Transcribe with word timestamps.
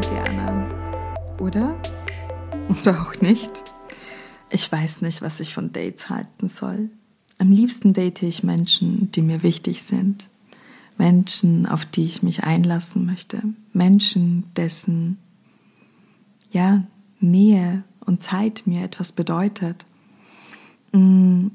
gerne. 0.00 0.68
Oder? 1.38 1.76
Oder 2.68 3.02
auch 3.02 3.20
nicht? 3.20 3.50
Ich 4.50 4.70
weiß 4.70 5.02
nicht, 5.02 5.22
was 5.22 5.40
ich 5.40 5.54
von 5.54 5.72
Dates 5.72 6.10
halten 6.10 6.48
soll. 6.48 6.90
Am 7.38 7.52
liebsten 7.52 7.92
date 7.92 8.22
ich 8.22 8.42
Menschen, 8.42 9.12
die 9.12 9.22
mir 9.22 9.42
wichtig 9.42 9.82
sind. 9.82 10.26
Menschen, 10.96 11.66
auf 11.66 11.84
die 11.84 12.04
ich 12.04 12.22
mich 12.22 12.44
einlassen 12.44 13.06
möchte. 13.06 13.42
Menschen, 13.72 14.44
dessen, 14.56 15.18
ja, 16.50 16.82
Nähe 17.20 17.84
und 18.04 18.22
Zeit 18.22 18.62
mir 18.66 18.82
etwas 18.82 19.12
bedeutet. 19.12 19.86
Mm, 20.92 21.48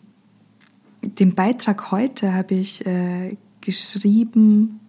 den 1.02 1.36
Beitrag 1.36 1.92
heute 1.92 2.34
habe 2.34 2.56
ich 2.56 2.86
äh, 2.86 3.36
geschrieben 3.60 4.80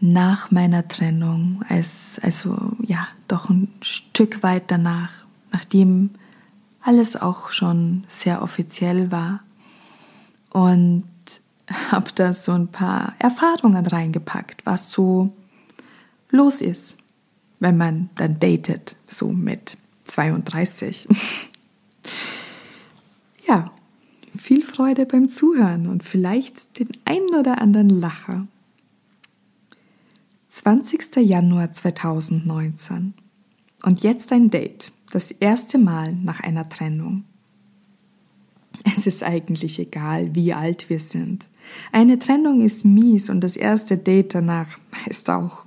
nach 0.00 0.50
meiner 0.50 0.86
Trennung, 0.86 1.64
als, 1.68 2.20
also 2.22 2.72
ja, 2.86 3.08
doch 3.26 3.48
ein 3.48 3.68
Stück 3.80 4.42
weit 4.42 4.70
danach, 4.70 5.12
nachdem 5.52 6.10
alles 6.82 7.16
auch 7.16 7.50
schon 7.50 8.04
sehr 8.06 8.42
offiziell 8.42 9.10
war. 9.10 9.40
Und 10.50 11.04
habe 11.90 12.10
da 12.14 12.32
so 12.32 12.52
ein 12.52 12.68
paar 12.68 13.14
Erfahrungen 13.18 13.84
reingepackt, 13.86 14.64
was 14.64 14.90
so 14.90 15.32
los 16.30 16.60
ist, 16.60 16.96
wenn 17.60 17.76
man 17.76 18.10
dann 18.14 18.38
datet, 18.38 18.96
so 19.06 19.28
mit 19.28 19.76
32. 20.04 21.08
ja, 23.46 23.70
viel 24.36 24.62
Freude 24.62 25.04
beim 25.06 25.28
Zuhören 25.28 25.88
und 25.88 26.04
vielleicht 26.04 26.78
den 26.78 26.88
einen 27.04 27.34
oder 27.34 27.60
anderen 27.60 27.88
Lacher. 27.88 28.46
20. 30.68 31.16
Januar 31.26 31.72
2019. 31.72 33.14
Und 33.84 34.02
jetzt 34.02 34.30
ein 34.32 34.50
Date, 34.50 34.92
das 35.10 35.30
erste 35.30 35.78
Mal 35.78 36.12
nach 36.12 36.40
einer 36.40 36.68
Trennung. 36.68 37.24
Es 38.84 39.06
ist 39.06 39.22
eigentlich 39.22 39.78
egal, 39.78 40.34
wie 40.34 40.52
alt 40.52 40.90
wir 40.90 41.00
sind. 41.00 41.48
Eine 41.90 42.18
Trennung 42.18 42.60
ist 42.60 42.84
mies 42.84 43.30
und 43.30 43.40
das 43.40 43.56
erste 43.56 43.96
Date 43.96 44.34
danach 44.34 44.78
meist 44.92 45.30
auch. 45.30 45.64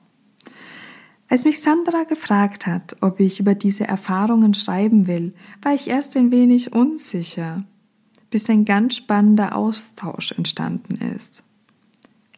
Als 1.28 1.46
mich 1.46 1.62
Sandra 1.62 2.04
gefragt 2.04 2.68
hat, 2.68 2.96
ob 3.02 3.20
ich 3.20 3.40
über 3.40 3.56
diese 3.56 3.88
Erfahrungen 3.88 4.54
schreiben 4.54 5.08
will, 5.08 5.34
war 5.64 5.74
ich 5.74 5.88
erst 5.88 6.16
ein 6.16 6.30
wenig 6.30 6.74
unsicher, 6.74 7.64
bis 8.30 8.48
ein 8.52 8.66
ganz 8.66 8.98
spannender 8.98 9.56
Austausch 9.56 10.32
entstanden 10.34 10.98
ist. 11.16 11.44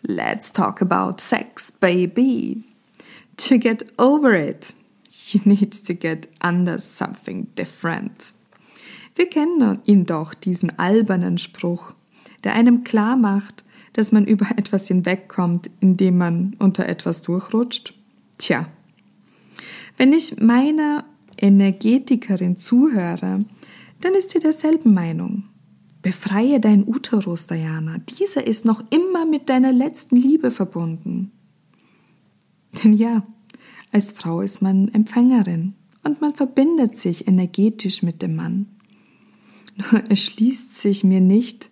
Let's 0.06 0.52
talk 0.52 0.82
about 0.82 1.22
sex, 1.22 1.72
baby. 1.72 2.64
To 3.38 3.58
get 3.58 3.84
over 3.98 4.34
it, 4.34 4.74
you 5.32 5.42
need 5.46 5.72
to 5.72 5.94
get 5.94 6.28
under 6.42 6.78
something 6.78 7.48
different. 7.56 8.34
Wir 9.16 9.30
kennen 9.30 9.80
ihn 9.86 10.06
doch, 10.06 10.34
diesen 10.34 10.78
albernen 10.78 11.38
Spruch, 11.38 11.94
der 12.44 12.54
einem 12.54 12.84
klar 12.84 13.16
macht, 13.16 13.64
dass 13.94 14.12
man 14.12 14.26
über 14.26 14.48
etwas 14.58 14.88
hinwegkommt, 14.88 15.70
indem 15.80 16.18
man 16.18 16.56
unter 16.60 16.88
etwas 16.90 17.22
durchrutscht. 17.22 17.94
Tja, 18.38 18.68
wenn 19.98 20.12
ich 20.12 20.42
meiner 20.42 21.06
Energetikerin 21.38 22.58
zuhöre, 22.58 23.46
dann 24.02 24.16
ist 24.16 24.32
sie 24.32 24.40
derselben 24.40 24.94
Meinung. 24.94 25.44
Befreie 26.04 26.60
dein 26.60 26.86
Uterus, 26.86 27.48
Diana. 27.48 27.98
Dieser 27.98 28.46
ist 28.46 28.66
noch 28.66 28.84
immer 28.92 29.26
mit 29.26 29.50
deiner 29.50 29.72
letzten 29.72 30.18
Liebe 30.18 30.52
verbunden. 30.52 31.32
Denn 32.84 32.92
ja, 32.92 33.26
als 33.94 34.12
Frau 34.12 34.42
ist 34.42 34.62
man 34.62 34.90
Empfängerin 34.90 35.76
und 36.04 36.20
man 36.20 36.36
verbindet 36.36 36.98
sich 36.98 37.26
energetisch 37.28 38.04
mit 38.04 38.22
dem 38.22 38.36
Mann. 38.36 38.68
Nur 39.78 40.04
erschließt 40.10 40.76
sich 40.76 41.06
mir 41.06 41.22
nicht, 41.22 41.72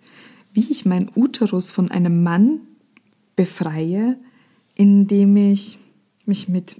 wie 0.53 0.72
ich 0.72 0.86
mein 0.86 1.12
Uterus 1.14 1.70
von 1.70 1.91
einem 1.91 2.24
Mann 2.24 2.62
befreie, 3.36 4.18
indem 4.75 5.36
ich 5.36 5.78
mich 6.25 6.47
mit 6.47 6.80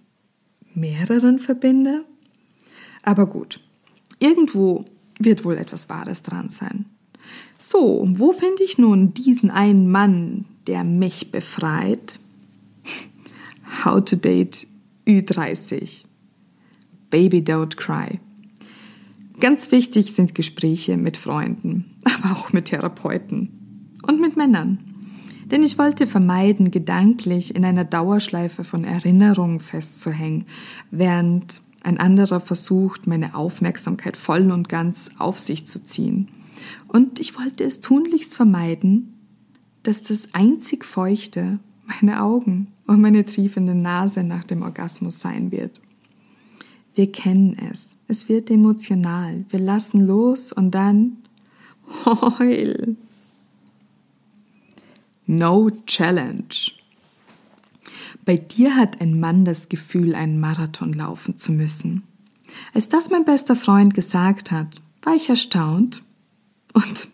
mehreren 0.74 1.38
verbinde. 1.38 2.06
Aber 3.04 3.26
gut, 3.26 3.60
irgendwo 4.20 4.86
wird 5.20 5.44
wohl 5.44 5.58
etwas 5.58 5.90
Wahres 5.90 6.22
dran 6.22 6.48
sein. 6.48 6.86
So, 7.58 8.08
wo 8.14 8.32
finde 8.32 8.64
ich 8.64 8.78
nun 8.78 9.14
diesen 9.14 9.52
einen 9.52 9.90
Mann, 9.92 10.46
der 10.68 10.84
mich 10.84 11.32
befreit? 11.32 12.20
How 13.86 14.04
to 14.04 14.16
date 14.16 14.68
Ü30. 15.08 16.06
Baby 17.10 17.40
don't 17.40 17.76
cry. 17.76 18.20
Ganz 19.40 19.72
wichtig 19.72 20.14
sind 20.14 20.36
Gespräche 20.36 20.98
mit 20.98 21.18
Freunden, 21.18 21.96
aber 22.04 22.36
auch 22.36 22.54
mit 22.54 22.66
Therapeuten 22.66 23.50
und 24.08 24.22
mit 24.22 24.38
Männern. 24.38 24.80
Denn 25.46 25.64
ich 25.64 25.78
wollte 25.78 26.08
vermeiden, 26.08 26.72
gedanklich 26.72 27.56
in 27.56 27.66
einer 27.66 27.84
Dauerschleife 27.84 28.64
von 28.64 28.86
Erinnerungen 28.86 29.60
festzuhängen, 29.60 30.46
während 30.92 31.62
ein 31.84 32.00
anderer 32.00 32.40
versucht, 32.40 33.08
meine 33.08 33.36
Aufmerksamkeit 33.36 34.16
voll 34.16 34.52
und 34.52 34.70
ganz 34.70 35.10
auf 35.18 35.40
sich 35.40 35.66
zu 35.66 35.84
ziehen. 35.84 36.30
Und 36.88 37.20
ich 37.20 37.38
wollte 37.38 37.64
es 37.64 37.82
tunlichst 37.82 38.36
vermeiden, 38.36 39.14
dass 39.84 40.04
das 40.04 40.34
einzig 40.34 40.86
Feuchte 40.86 41.60
meine 41.86 42.22
Augen 42.22 42.68
und 42.88 43.02
meine 43.02 43.26
triefende 43.26 43.76
Nase 43.76 44.24
nach 44.24 44.44
dem 44.44 44.62
Orgasmus 44.62 45.20
sein 45.20 45.52
wird. 45.52 45.80
Wir 46.94 47.12
kennen 47.12 47.58
es. 47.72 47.98
Es 48.08 48.28
wird 48.28 48.50
emotional. 48.50 49.46
Wir 49.50 49.60
lassen 49.60 50.06
los 50.06 50.52
und 50.52 50.72
dann 50.72 51.18
heul. 52.06 52.96
No 55.26 55.70
challenge. 55.86 56.72
Bei 58.26 58.38
dir 58.38 58.76
hat 58.76 59.02
ein 59.02 59.20
Mann 59.20 59.46
das 59.46 59.70
Gefühl, 59.70 60.14
einen 60.14 60.40
Marathon 60.40 60.94
laufen 60.94 61.38
zu 61.38 61.52
müssen. 61.52 62.04
Als 62.74 62.90
das 62.90 63.10
mein 63.10 63.26
bester 63.26 63.56
Freund 63.56 63.94
gesagt 63.94 64.52
hat, 64.52 64.82
war 65.02 65.16
ich 65.16 65.30
erstaunt 65.30 66.04
und 66.74 67.10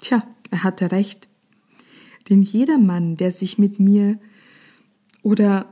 tja, 0.00 0.22
er 0.50 0.64
hatte 0.64 0.92
recht. 0.92 1.28
Denn 2.28 2.42
jeder 2.42 2.78
Mann, 2.78 3.16
der 3.16 3.30
sich 3.30 3.58
mit 3.58 3.78
mir 3.78 4.18
oder 5.22 5.66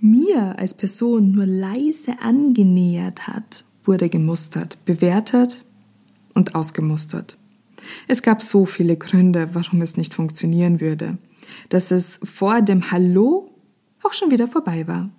mir 0.00 0.58
als 0.58 0.74
Person 0.74 1.32
nur 1.32 1.46
leise 1.46 2.20
angenähert 2.20 3.28
hat, 3.28 3.64
wurde 3.84 4.08
gemustert, 4.08 4.84
bewertet 4.84 5.64
und 6.34 6.54
ausgemustert. 6.54 7.36
Es 8.08 8.22
gab 8.22 8.42
so 8.42 8.66
viele 8.66 8.96
Gründe, 8.96 9.54
warum 9.54 9.80
es 9.80 9.96
nicht 9.96 10.14
funktionieren 10.14 10.80
würde, 10.80 11.18
dass 11.68 11.90
es 11.90 12.18
vor 12.24 12.62
dem 12.62 12.90
Hallo 12.90 13.50
auch 14.02 14.12
schon 14.12 14.30
wieder 14.30 14.48
vorbei 14.48 14.88
war. 14.88 15.10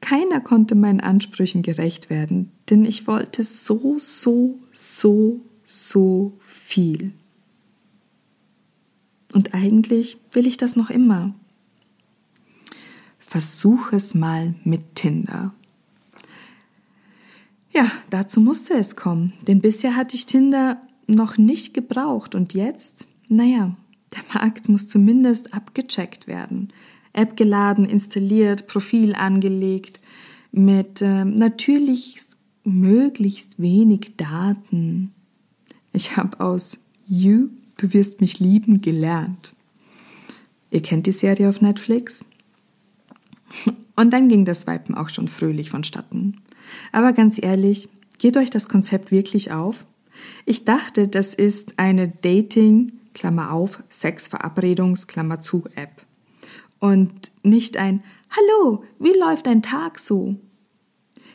Keiner 0.00 0.40
konnte 0.40 0.74
meinen 0.74 1.00
Ansprüchen 1.00 1.62
gerecht 1.62 2.10
werden, 2.10 2.52
denn 2.68 2.84
ich 2.84 3.06
wollte 3.06 3.42
so, 3.42 3.96
so, 3.98 4.58
so, 4.72 5.40
so 5.64 6.38
viel. 6.64 7.12
Und 9.32 9.54
eigentlich 9.54 10.16
will 10.32 10.46
ich 10.46 10.56
das 10.56 10.76
noch 10.76 10.90
immer. 10.90 11.34
Versuch 13.18 13.92
es 13.92 14.14
mal 14.14 14.54
mit 14.64 14.94
Tinder. 14.94 15.52
Ja, 17.72 17.90
dazu 18.10 18.40
musste 18.40 18.74
es 18.74 18.94
kommen, 18.94 19.32
denn 19.48 19.60
bisher 19.60 19.96
hatte 19.96 20.14
ich 20.14 20.26
Tinder 20.26 20.80
noch 21.06 21.36
nicht 21.36 21.74
gebraucht 21.74 22.34
und 22.34 22.54
jetzt, 22.54 23.06
naja, 23.28 23.76
der 24.14 24.22
Markt 24.32 24.68
muss 24.68 24.86
zumindest 24.86 25.52
abgecheckt 25.52 26.26
werden. 26.26 26.72
App 27.12 27.36
geladen, 27.36 27.84
installiert, 27.84 28.68
Profil 28.68 29.14
angelegt, 29.14 30.00
mit 30.52 31.02
äh, 31.02 31.24
natürlich 31.24 32.16
möglichst 32.62 33.60
wenig 33.60 34.16
Daten. 34.16 35.13
Ich 35.94 36.16
habe 36.16 36.40
aus 36.40 36.78
You, 37.06 37.50
du 37.76 37.92
wirst 37.92 38.20
mich 38.20 38.40
lieben, 38.40 38.80
gelernt. 38.80 39.54
Ihr 40.72 40.82
kennt 40.82 41.06
die 41.06 41.12
Serie 41.12 41.48
auf 41.48 41.60
Netflix? 41.60 42.24
Und 43.96 44.12
dann 44.12 44.28
ging 44.28 44.44
das 44.44 44.66
Weipen 44.66 44.96
auch 44.96 45.08
schon 45.08 45.28
fröhlich 45.28 45.70
vonstatten. 45.70 46.38
Aber 46.90 47.12
ganz 47.12 47.40
ehrlich, 47.40 47.88
geht 48.18 48.36
euch 48.36 48.50
das 48.50 48.68
Konzept 48.68 49.12
wirklich 49.12 49.52
auf? 49.52 49.86
Ich 50.44 50.64
dachte, 50.64 51.06
das 51.06 51.32
ist 51.32 51.78
eine 51.78 52.08
Dating, 52.08 52.90
Klammer 53.14 53.52
auf, 53.52 53.80
Sexverabredungs, 53.88 55.06
Klammer 55.06 55.38
zu 55.40 55.62
App. 55.76 56.02
Und 56.80 57.30
nicht 57.44 57.76
ein 57.76 58.02
Hallo, 58.30 58.82
wie 58.98 59.16
läuft 59.16 59.46
dein 59.46 59.62
Tag 59.62 60.00
so? 60.00 60.34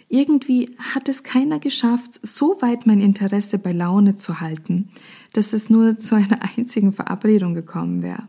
Irgendwie 0.09 0.75
hat 0.77 1.07
es 1.07 1.23
keiner 1.23 1.59
geschafft, 1.59 2.19
so 2.23 2.57
weit 2.61 2.87
mein 2.87 2.99
Interesse 2.99 3.59
bei 3.59 3.71
Laune 3.71 4.15
zu 4.15 4.41
halten, 4.41 4.89
dass 5.33 5.53
es 5.53 5.69
nur 5.69 5.97
zu 5.97 6.15
einer 6.15 6.39
einzigen 6.57 6.91
Verabredung 6.91 7.53
gekommen 7.53 8.01
wäre. 8.01 8.27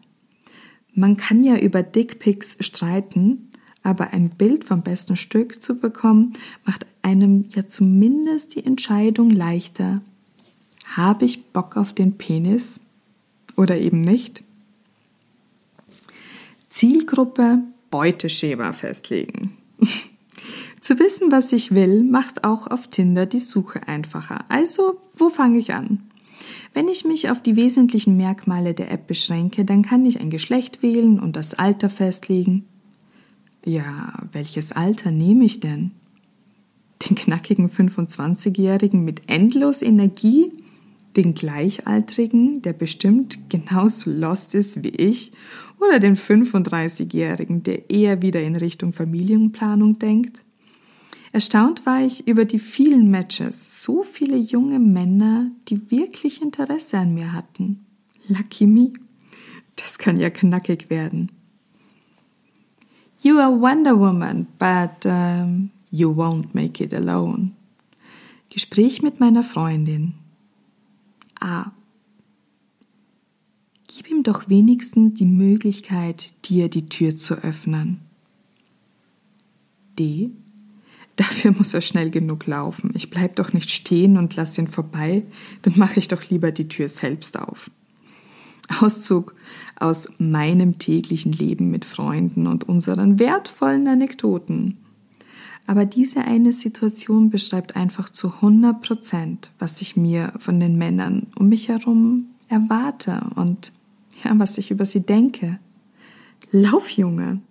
Man 0.94 1.16
kann 1.16 1.42
ja 1.42 1.56
über 1.56 1.82
Dickpics 1.82 2.56
streiten, 2.60 3.50
Aber 3.82 4.12
ein 4.12 4.30
Bild 4.30 4.64
vom 4.64 4.82
besten 4.82 5.16
Stück 5.16 5.62
zu 5.62 5.78
bekommen, 5.78 6.34
macht 6.64 6.86
einem 7.02 7.46
ja 7.54 7.66
zumindest 7.66 8.54
die 8.54 8.64
Entscheidung 8.64 9.30
leichter. 9.30 10.02
Habe 10.84 11.24
ich 11.24 11.46
Bock 11.46 11.76
auf 11.76 11.94
den 11.94 12.18
Penis 12.18 12.80
oder 13.56 13.78
eben 13.78 14.00
nicht? 14.00 14.42
Zielgruppe 16.68 17.62
Beuteschema 17.90 18.72
festlegen. 18.72 19.56
Zu 20.80 20.98
wissen, 20.98 21.30
was 21.30 21.52
ich 21.52 21.74
will, 21.74 22.02
macht 22.02 22.44
auch 22.44 22.66
auf 22.66 22.88
Tinder 22.88 23.26
die 23.26 23.38
Suche 23.38 23.86
einfacher. 23.86 24.44
Also, 24.48 25.00
wo 25.14 25.28
fange 25.28 25.58
ich 25.58 25.74
an? 25.74 26.00
Wenn 26.72 26.88
ich 26.88 27.04
mich 27.04 27.30
auf 27.30 27.42
die 27.42 27.56
wesentlichen 27.56 28.16
Merkmale 28.16 28.72
der 28.72 28.90
App 28.90 29.06
beschränke, 29.06 29.64
dann 29.64 29.82
kann 29.82 30.06
ich 30.06 30.20
ein 30.20 30.30
Geschlecht 30.30 30.82
wählen 30.82 31.20
und 31.20 31.36
das 31.36 31.54
Alter 31.54 31.90
festlegen. 31.90 32.64
Ja, 33.64 34.14
welches 34.32 34.72
Alter 34.72 35.10
nehme 35.10 35.44
ich 35.44 35.60
denn? 35.60 35.90
Den 37.06 37.14
knackigen 37.14 37.68
25-Jährigen 37.68 39.04
mit 39.04 39.28
endlos 39.28 39.82
Energie? 39.82 40.50
Den 41.16 41.34
Gleichaltrigen, 41.34 42.62
der 42.62 42.72
bestimmt 42.72 43.50
genauso 43.50 44.10
lost 44.10 44.54
ist 44.54 44.82
wie 44.82 44.90
ich? 44.90 45.32
Oder 45.78 45.98
den 45.98 46.16
35-Jährigen, 46.16 47.64
der 47.64 47.90
eher 47.90 48.22
wieder 48.22 48.42
in 48.42 48.56
Richtung 48.56 48.92
Familienplanung 48.92 49.98
denkt? 49.98 50.42
Erstaunt 51.32 51.86
war 51.86 52.02
ich 52.04 52.26
über 52.26 52.44
die 52.44 52.58
vielen 52.58 53.10
Matches, 53.10 53.84
so 53.84 54.02
viele 54.02 54.36
junge 54.36 54.80
Männer, 54.80 55.50
die 55.68 55.90
wirklich 55.90 56.42
Interesse 56.42 56.98
an 56.98 57.14
mir 57.14 57.32
hatten. 57.32 57.86
Lucky 58.26 58.66
me. 58.66 58.92
Das 59.76 59.98
kann 59.98 60.18
ja 60.18 60.30
knackig 60.30 60.90
werden. 60.90 61.30
You 63.22 63.38
are 63.38 63.60
Wonder 63.60 63.98
Woman, 63.98 64.46
but 64.58 65.04
um, 65.04 65.70
you 65.90 66.10
won't 66.10 66.54
make 66.54 66.82
it 66.82 66.92
alone. 66.92 67.52
Gespräch 68.48 69.00
mit 69.00 69.20
meiner 69.20 69.44
Freundin. 69.44 70.14
A. 71.38 71.70
Gib 73.86 74.10
ihm 74.10 74.22
doch 74.22 74.48
wenigstens 74.48 75.14
die 75.14 75.26
Möglichkeit, 75.26 76.32
dir 76.48 76.68
die 76.68 76.88
Tür 76.88 77.14
zu 77.14 77.34
öffnen. 77.34 78.00
D. 79.98 80.30
Dafür 81.20 81.52
muss 81.52 81.74
er 81.74 81.82
schnell 81.82 82.08
genug 82.08 82.46
laufen. 82.46 82.92
Ich 82.94 83.10
bleib 83.10 83.36
doch 83.36 83.52
nicht 83.52 83.68
stehen 83.68 84.16
und 84.16 84.36
lass 84.36 84.56
ihn 84.56 84.68
vorbei, 84.68 85.22
dann 85.60 85.76
mache 85.76 85.98
ich 85.98 86.08
doch 86.08 86.30
lieber 86.30 86.50
die 86.50 86.66
Tür 86.66 86.88
selbst 86.88 87.38
auf. 87.38 87.70
Auszug 88.80 89.34
aus 89.78 90.08
meinem 90.16 90.78
täglichen 90.78 91.32
Leben 91.32 91.70
mit 91.70 91.84
Freunden 91.84 92.46
und 92.46 92.70
unseren 92.70 93.18
wertvollen 93.18 93.86
Anekdoten. 93.86 94.78
Aber 95.66 95.84
diese 95.84 96.22
eine 96.22 96.52
Situation 96.52 97.28
beschreibt 97.28 97.76
einfach 97.76 98.08
zu 98.08 98.36
100 98.36 98.80
Prozent, 98.80 99.50
was 99.58 99.82
ich 99.82 99.98
mir 99.98 100.32
von 100.38 100.58
den 100.58 100.78
Männern 100.78 101.26
um 101.38 101.50
mich 101.50 101.68
herum 101.68 102.28
erwarte 102.48 103.26
und 103.34 103.72
ja, 104.24 104.32
was 104.38 104.56
ich 104.56 104.70
über 104.70 104.86
sie 104.86 105.02
denke. 105.02 105.58
Lauf, 106.50 106.88
Junge! 106.88 107.42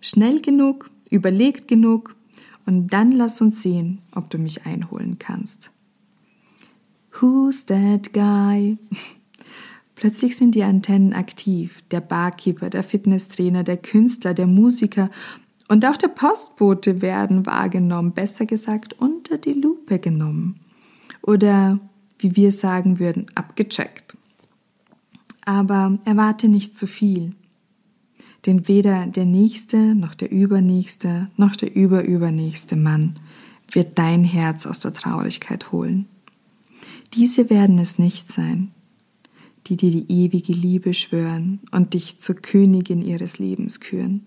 Schnell 0.00 0.40
genug, 0.40 0.90
überlegt 1.10 1.68
genug, 1.68 2.16
und 2.66 2.88
dann 2.88 3.12
lass 3.12 3.40
uns 3.40 3.62
sehen, 3.62 4.00
ob 4.14 4.30
du 4.30 4.38
mich 4.38 4.66
einholen 4.66 5.18
kannst. 5.18 5.70
Who's 7.20 7.66
that 7.66 8.12
guy? 8.12 8.78
Plötzlich 9.94 10.36
sind 10.36 10.54
die 10.54 10.64
Antennen 10.64 11.12
aktiv. 11.12 11.82
Der 11.90 12.00
Barkeeper, 12.00 12.68
der 12.68 12.82
Fitnesstrainer, 12.82 13.62
der 13.62 13.76
Künstler, 13.76 14.34
der 14.34 14.46
Musiker 14.46 15.10
und 15.68 15.86
auch 15.86 15.96
der 15.96 16.08
Postbote 16.08 17.00
werden 17.00 17.46
wahrgenommen, 17.46 18.12
besser 18.12 18.46
gesagt 18.46 18.94
unter 18.94 19.38
die 19.38 19.54
Lupe 19.54 19.98
genommen. 19.98 20.60
Oder, 21.22 21.78
wie 22.18 22.36
wir 22.36 22.52
sagen 22.52 22.98
würden, 22.98 23.26
abgecheckt. 23.34 24.16
Aber 25.44 25.98
erwarte 26.04 26.48
nicht 26.48 26.76
zu 26.76 26.86
viel. 26.86 27.34
Denn 28.46 28.68
weder 28.68 29.06
der 29.06 29.24
nächste, 29.24 29.94
noch 29.94 30.14
der 30.14 30.30
übernächste, 30.30 31.28
noch 31.36 31.56
der 31.56 31.74
überübernächste 31.74 32.76
Mann 32.76 33.14
wird 33.70 33.98
dein 33.98 34.22
Herz 34.24 34.66
aus 34.66 34.80
der 34.80 34.92
Traurigkeit 34.92 35.72
holen. 35.72 36.06
Diese 37.14 37.48
werden 37.48 37.78
es 37.78 37.98
nicht 37.98 38.30
sein, 38.30 38.70
die 39.66 39.76
dir 39.76 39.90
die 39.90 40.10
ewige 40.12 40.52
Liebe 40.52 40.92
schwören 40.92 41.60
und 41.70 41.94
dich 41.94 42.18
zur 42.18 42.34
Königin 42.34 43.00
ihres 43.00 43.38
Lebens 43.38 43.80
küren. 43.80 44.26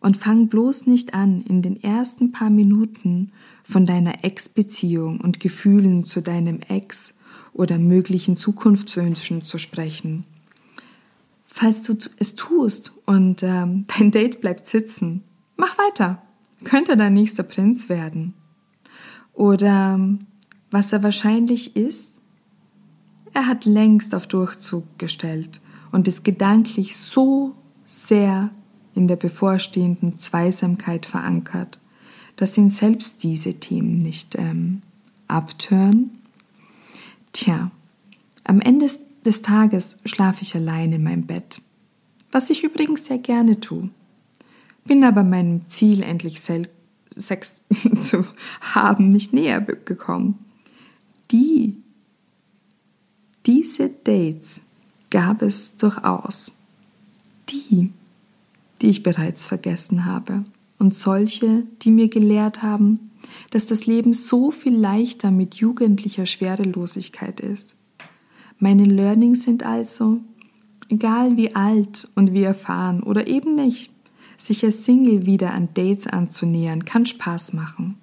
Und 0.00 0.16
fang 0.16 0.48
bloß 0.48 0.86
nicht 0.86 1.14
an, 1.14 1.42
in 1.42 1.62
den 1.62 1.82
ersten 1.82 2.32
paar 2.32 2.50
Minuten 2.50 3.32
von 3.62 3.84
deiner 3.84 4.24
Ex-Beziehung 4.24 5.20
und 5.20 5.40
Gefühlen 5.40 6.04
zu 6.04 6.20
deinem 6.20 6.60
Ex 6.68 7.14
oder 7.52 7.78
möglichen 7.78 8.36
Zukunftswünschen 8.36 9.44
zu 9.44 9.58
sprechen 9.58 10.24
falls 11.52 11.82
du 11.82 11.96
es 12.18 12.34
tust 12.36 12.92
und 13.06 13.42
ähm, 13.42 13.86
dein 13.98 14.10
Date 14.10 14.40
bleibt 14.40 14.66
sitzen, 14.66 15.24
mach 15.56 15.76
weiter. 15.78 16.22
Könnte 16.64 16.96
dein 16.96 17.14
nächster 17.14 17.42
Prinz 17.42 17.88
werden. 17.88 18.34
Oder 19.32 19.94
ähm, 19.94 20.26
was 20.70 20.92
er 20.92 21.02
wahrscheinlich 21.02 21.74
ist, 21.74 22.18
er 23.32 23.46
hat 23.46 23.64
längst 23.64 24.14
auf 24.14 24.26
Durchzug 24.26 24.98
gestellt 24.98 25.60
und 25.92 26.08
ist 26.08 26.24
gedanklich 26.24 26.96
so 26.96 27.54
sehr 27.86 28.50
in 28.94 29.08
der 29.08 29.16
bevorstehenden 29.16 30.18
Zweisamkeit 30.18 31.06
verankert, 31.06 31.78
dass 32.36 32.58
ihn 32.58 32.70
selbst 32.70 33.22
diese 33.22 33.54
Themen 33.54 33.98
nicht 33.98 34.36
ähm, 34.36 34.82
abtören. 35.28 36.10
Tja, 37.32 37.70
am 38.44 38.60
Ende 38.60 38.86
des 39.24 39.42
Tages 39.42 39.96
schlafe 40.04 40.42
ich 40.42 40.54
allein 40.54 40.92
in 40.92 41.02
meinem 41.02 41.26
Bett, 41.26 41.60
was 42.32 42.50
ich 42.50 42.64
übrigens 42.64 43.06
sehr 43.06 43.18
gerne 43.18 43.60
tue. 43.60 43.90
Bin 44.84 45.04
aber 45.04 45.24
meinem 45.24 45.68
Ziel, 45.68 46.02
endlich 46.02 46.40
Sex 46.40 47.56
zu 48.02 48.26
haben, 48.60 49.10
nicht 49.10 49.32
näher 49.32 49.60
gekommen. 49.60 50.38
Die, 51.30 51.76
diese 53.46 53.90
Dates 53.90 54.62
gab 55.10 55.42
es 55.42 55.76
durchaus. 55.76 56.52
Die, 57.50 57.92
die 58.80 58.88
ich 58.88 59.02
bereits 59.02 59.46
vergessen 59.46 60.04
habe. 60.04 60.44
Und 60.78 60.94
solche, 60.94 61.64
die 61.82 61.90
mir 61.90 62.08
gelehrt 62.08 62.62
haben, 62.62 63.10
dass 63.50 63.66
das 63.66 63.86
Leben 63.86 64.14
so 64.14 64.50
viel 64.50 64.74
leichter 64.74 65.30
mit 65.30 65.56
jugendlicher 65.56 66.26
Schwerelosigkeit 66.26 67.40
ist 67.40 67.76
meine 68.60 68.84
Learnings 68.84 69.42
sind 69.42 69.64
also, 69.64 70.20
egal 70.90 71.36
wie 71.36 71.56
alt 71.56 72.08
und 72.14 72.34
wie 72.34 72.42
erfahren 72.42 73.02
oder 73.02 73.26
eben 73.26 73.54
nicht, 73.54 73.90
sich 74.36 74.64
als 74.64 74.84
Single 74.84 75.26
wieder 75.26 75.52
an 75.54 75.70
Dates 75.74 76.06
anzunähern, 76.06 76.84
kann 76.84 77.06
Spaß 77.06 77.54
machen, 77.54 77.96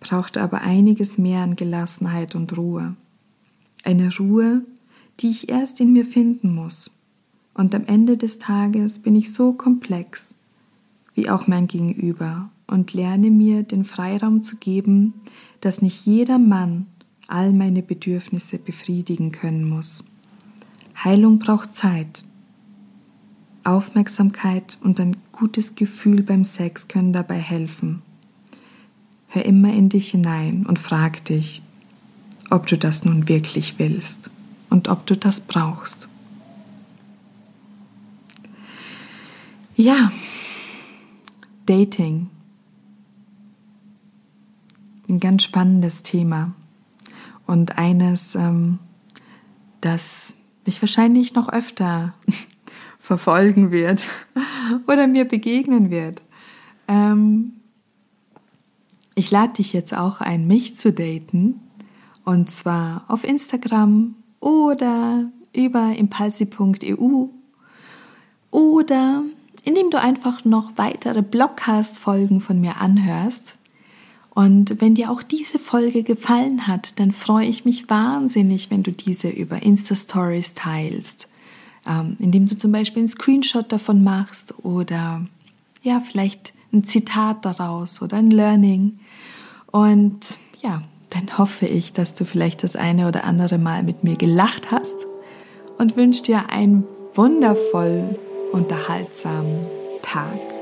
braucht 0.00 0.36
aber 0.36 0.60
einiges 0.60 1.18
mehr 1.18 1.42
an 1.42 1.56
Gelassenheit 1.56 2.34
und 2.34 2.56
Ruhe. 2.56 2.94
Eine 3.84 4.14
Ruhe, 4.16 4.62
die 5.20 5.28
ich 5.28 5.48
erst 5.48 5.80
in 5.80 5.92
mir 5.92 6.04
finden 6.04 6.54
muss. 6.54 6.90
Und 7.54 7.74
am 7.74 7.86
Ende 7.86 8.16
des 8.16 8.38
Tages 8.38 9.00
bin 9.00 9.16
ich 9.16 9.32
so 9.32 9.52
komplex, 9.52 10.34
wie 11.14 11.28
auch 11.28 11.46
mein 11.46 11.66
Gegenüber, 11.66 12.50
und 12.66 12.92
lerne 12.92 13.30
mir 13.30 13.62
den 13.62 13.84
Freiraum 13.84 14.42
zu 14.42 14.56
geben, 14.56 15.14
dass 15.60 15.82
nicht 15.82 16.04
jeder 16.04 16.38
Mann 16.38 16.86
all 17.28 17.52
meine 17.52 17.82
Bedürfnisse 17.82 18.58
befriedigen 18.58 19.30
können 19.30 19.68
muss. 19.68 20.02
Heilung 21.04 21.38
braucht 21.38 21.74
Zeit. 21.74 22.24
Aufmerksamkeit 23.62 24.78
und 24.82 24.98
ein 24.98 25.16
gutes 25.30 25.74
Gefühl 25.74 26.22
beim 26.22 26.42
Sex 26.42 26.88
können 26.88 27.12
dabei 27.12 27.38
helfen. 27.38 28.02
Hör 29.28 29.44
immer 29.44 29.72
in 29.72 29.90
dich 29.90 30.10
hinein 30.10 30.64
und 30.64 30.78
frag 30.78 31.22
dich, 31.26 31.60
ob 32.48 32.66
du 32.66 32.78
das 32.78 33.04
nun 33.04 33.28
wirklich 33.28 33.78
willst 33.78 34.30
und 34.70 34.88
ob 34.88 35.06
du 35.06 35.14
das 35.14 35.42
brauchst. 35.42 36.08
Ja, 39.76 40.10
Dating. 41.66 42.30
Ein 45.08 45.20
ganz 45.20 45.42
spannendes 45.42 46.02
Thema 46.02 46.54
und 47.48 47.78
eines, 47.78 48.36
ähm, 48.36 48.78
das 49.80 50.34
mich 50.64 50.80
wahrscheinlich 50.80 51.34
noch 51.34 51.48
öfter 51.48 52.14
verfolgen 52.98 53.72
wird 53.72 54.06
oder 54.86 55.08
mir 55.08 55.24
begegnen 55.24 55.90
wird. 55.90 56.22
Ähm, 56.86 57.54
ich 59.14 59.30
lade 59.32 59.54
dich 59.54 59.72
jetzt 59.72 59.96
auch 59.96 60.20
ein, 60.20 60.46
mich 60.46 60.76
zu 60.76 60.92
daten 60.92 61.60
und 62.24 62.50
zwar 62.50 63.04
auf 63.08 63.24
Instagram 63.24 64.14
oder 64.40 65.30
über 65.52 65.96
impulsi.eu 65.96 67.26
oder 68.50 69.22
indem 69.64 69.90
du 69.90 70.00
einfach 70.00 70.44
noch 70.44 70.72
weitere 70.76 71.22
Blogcast-Folgen 71.22 72.40
von 72.40 72.60
mir 72.60 72.76
anhörst. 72.76 73.57
Und 74.38 74.80
wenn 74.80 74.94
dir 74.94 75.10
auch 75.10 75.24
diese 75.24 75.58
Folge 75.58 76.04
gefallen 76.04 76.68
hat, 76.68 77.00
dann 77.00 77.10
freue 77.10 77.46
ich 77.46 77.64
mich 77.64 77.90
wahnsinnig, 77.90 78.70
wenn 78.70 78.84
du 78.84 78.92
diese 78.92 79.30
über 79.30 79.64
Insta-Stories 79.64 80.54
teilst, 80.54 81.26
ähm, 81.84 82.16
indem 82.20 82.46
du 82.46 82.56
zum 82.56 82.70
Beispiel 82.70 83.00
einen 83.00 83.08
Screenshot 83.08 83.72
davon 83.72 84.04
machst 84.04 84.54
oder 84.62 85.26
ja, 85.82 85.98
vielleicht 85.98 86.52
ein 86.72 86.84
Zitat 86.84 87.44
daraus 87.44 88.00
oder 88.00 88.18
ein 88.18 88.30
Learning. 88.30 89.00
Und 89.72 90.20
ja, 90.62 90.82
dann 91.10 91.36
hoffe 91.36 91.66
ich, 91.66 91.92
dass 91.92 92.14
du 92.14 92.24
vielleicht 92.24 92.62
das 92.62 92.76
eine 92.76 93.08
oder 93.08 93.24
andere 93.24 93.58
Mal 93.58 93.82
mit 93.82 94.04
mir 94.04 94.14
gelacht 94.14 94.70
hast 94.70 95.08
und 95.78 95.96
wünsche 95.96 96.22
dir 96.22 96.50
einen 96.50 96.84
wundervoll 97.16 98.16
unterhaltsamen 98.52 99.66
Tag. 100.02 100.57